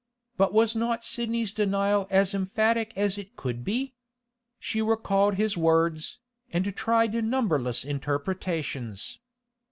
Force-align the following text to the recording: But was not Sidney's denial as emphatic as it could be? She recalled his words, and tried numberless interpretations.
But 0.35 0.51
was 0.51 0.75
not 0.75 1.05
Sidney's 1.05 1.53
denial 1.53 2.07
as 2.09 2.33
emphatic 2.33 2.91
as 2.97 3.19
it 3.19 3.35
could 3.35 3.63
be? 3.63 3.93
She 4.57 4.81
recalled 4.81 5.35
his 5.35 5.55
words, 5.55 6.17
and 6.51 6.75
tried 6.75 7.13
numberless 7.23 7.83
interpretations. 7.85 9.19